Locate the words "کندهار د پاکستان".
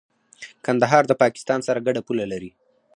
0.65-1.59